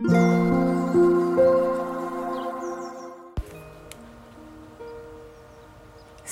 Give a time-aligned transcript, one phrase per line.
[0.00, 0.04] ス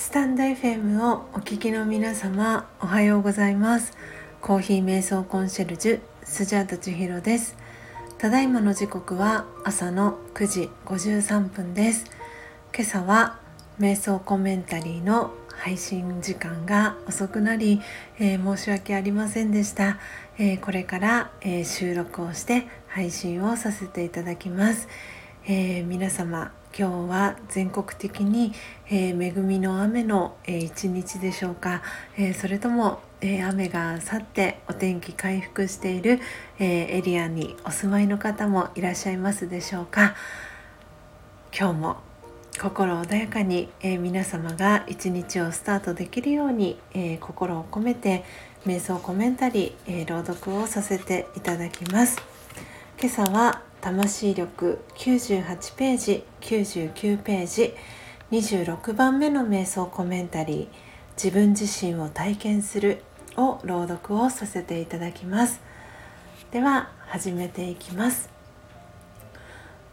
[0.09, 3.91] タンド FM をお聞きの皆様おはようございます。
[4.39, 7.57] コーヒー瞑想コンシェルジュスジャータ千尋です。
[8.17, 12.05] ただいまの時刻は朝の9時53分です。
[12.73, 13.37] 今朝は
[13.81, 17.81] 瞑想コメンタリーの配信時間が遅くなり、
[18.19, 19.97] えー、申し訳ありませんでした、
[20.37, 24.87] えー、これから、えー、収録をして配信をさせていただきます、
[25.45, 28.53] え皆様今日は全国的に、
[28.89, 31.81] え恵みの雨の、え一日でしょうか、
[32.17, 36.19] えそれとも、え雨が去ってお天気回復している、
[36.59, 40.15] えエリアにお住まいの方もいらっしゃいますでしょうか。
[41.57, 42.06] 今日も
[42.57, 48.23] 心穏やかに、えー、皆様が一日をスタートできるように、えー、心を込めて
[48.65, 52.19] 瞑想コメンタリー、えー、朗読をさせていただきます。
[52.99, 57.75] 今朝は魂力98ページ99ページ
[58.31, 60.67] 26番目の瞑想コメンタリー
[61.15, 63.03] 自分自身を体験する
[63.35, 65.61] を朗読をさせていただきます。
[66.51, 68.31] では始めていきます。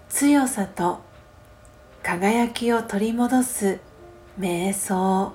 [0.09, 1.01] 強さと
[2.05, 3.81] 輝きを取り戻す
[4.39, 5.33] 瞑想。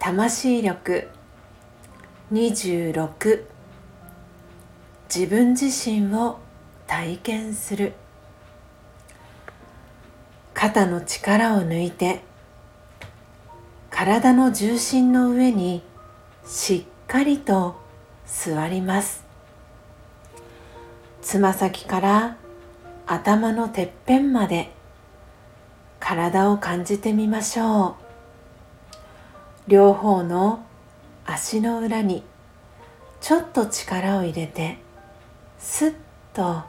[0.00, 1.06] 魂力。
[2.32, 3.44] 26
[5.08, 6.40] 自分自身を
[6.88, 7.92] 体験する。
[10.54, 12.22] 肩の力を抜いて
[13.90, 15.84] 体の重心の上に
[16.44, 17.76] しっかりと
[18.26, 19.24] 座ります。
[21.20, 22.36] つま先から
[23.06, 24.81] 頭のてっぺんまで
[26.04, 27.96] 体を感じてみましょ
[29.68, 29.70] う。
[29.70, 30.66] 両方の
[31.24, 32.24] 足の裏に
[33.20, 34.78] ちょっと力を入れて
[35.60, 35.94] スッ
[36.34, 36.62] と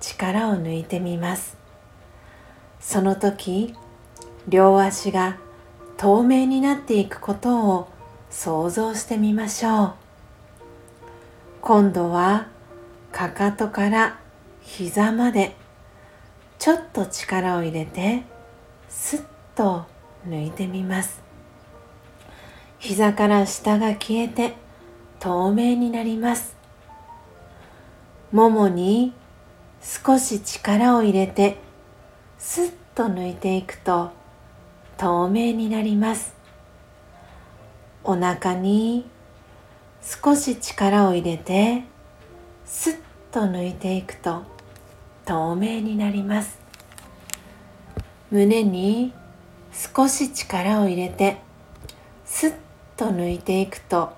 [0.00, 1.56] 力を抜いてみます。
[2.78, 3.74] その時
[4.48, 5.36] 両足が
[5.96, 7.88] 透明になっていくことを
[8.30, 9.94] 想像してみましょう。
[11.60, 12.46] 今度は
[13.10, 14.20] かかとから
[14.62, 15.56] 膝まで
[16.60, 18.22] ちょっと力を入れて
[18.88, 19.24] スッ
[19.54, 19.84] と
[20.26, 21.22] 抜いてみます。
[22.78, 24.54] 膝から下が消えて
[25.18, 26.56] 透明になります。
[28.32, 29.12] ももに
[29.80, 31.58] 少し力を入れて
[32.38, 34.10] スッと抜いていくと
[34.98, 36.34] 透明になります。
[38.04, 39.06] お腹に
[40.02, 41.82] 少し力を入れて
[42.64, 42.98] スッ
[43.32, 44.42] と抜いていくと
[45.24, 46.65] 透明になります。
[48.30, 49.12] 胸に
[49.72, 51.36] 少し力を入れて
[52.24, 52.54] スッ
[52.96, 54.12] と抜いていくと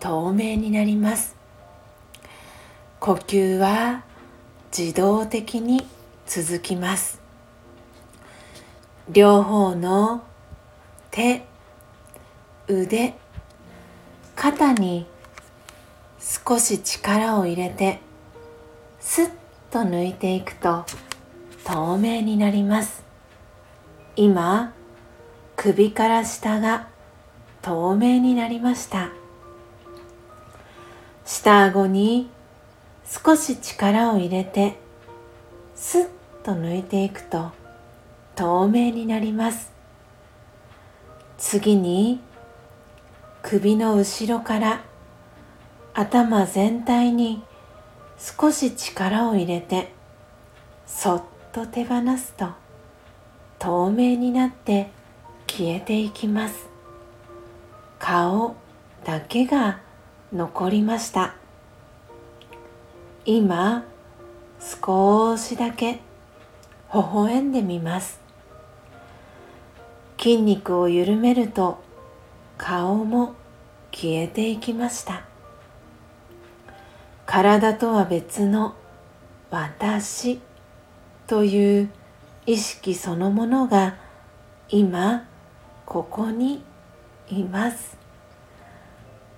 [0.00, 1.36] 透明になります。
[3.00, 4.02] 呼吸は
[4.76, 5.86] 自動的に
[6.26, 7.20] 続きます。
[9.10, 10.24] 両方の
[11.10, 11.44] 手
[12.66, 13.14] 腕
[14.34, 15.06] 肩に
[16.18, 18.00] 少し力を入れて
[19.00, 19.30] スッ
[19.70, 20.86] と抜いていくと
[21.64, 23.03] 透明になります。
[24.16, 24.72] 今
[25.56, 26.86] 首から下が
[27.62, 29.10] 透明になりました。
[31.24, 32.30] 下顎に
[33.06, 34.76] 少し力を入れて
[35.74, 36.08] スッ
[36.44, 37.50] と抜いていくと
[38.36, 39.72] 透明になります。
[41.36, 42.20] 次に
[43.42, 44.84] 首の後ろから
[45.92, 47.42] 頭全体に
[48.18, 49.92] 少し力を入れて
[50.86, 52.63] そっと手放すと
[53.58, 54.90] 透明になって
[55.46, 56.68] 消えていきます。
[57.98, 58.56] 顔
[59.04, 59.80] だけが
[60.32, 61.36] 残りました。
[63.24, 63.84] 今
[64.60, 66.00] 少しだけ
[66.92, 68.20] 微笑んでみます。
[70.18, 71.82] 筋肉を緩めると
[72.56, 73.34] 顔も
[73.92, 75.22] 消えていきました。
[77.26, 78.74] 体とは別の
[79.50, 80.40] 私
[81.26, 81.90] という
[82.46, 83.96] 意識そのものが
[84.68, 85.26] 今
[85.86, 86.62] ここに
[87.30, 87.96] います。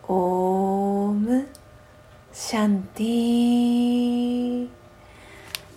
[0.08, 1.46] オーム
[2.32, 4.68] シャンティ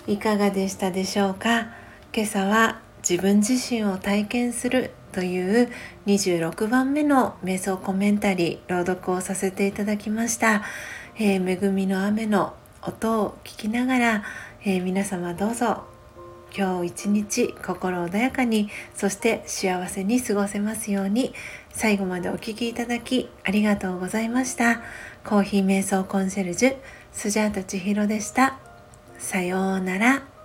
[0.07, 1.67] いかがでしたでしょうか？
[2.13, 5.69] 今朝は自分自身を体験するという
[6.07, 10.63] 26番目の瞑想コメンタリー朗読をさせていただきました、
[11.15, 14.23] えー、恵みの雨の音を聞きながら、
[14.63, 15.88] えー、皆様どうぞ
[16.55, 21.33] 今日一日心穏やかにそして幸せに過ごせますように
[21.71, 24.81] 最後までお聴きいただきありがとうございました
[25.25, 26.77] コーヒー瞑想コンシェルジュ
[27.11, 28.59] スジャータ千尋でした
[29.17, 30.38] さようなら。